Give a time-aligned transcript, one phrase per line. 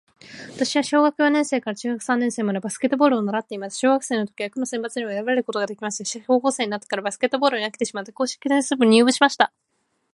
[0.49, 3.79] 私は小学四年生から中学三年生までバスケットボールを習っていました。
[3.81, 6.05] 小学生の時は区の選抜にも選ばれることができました。
[6.05, 9.53] しかし、高校生になってからバスケットボールに飽きてしまって硬式テニス部に入部しました。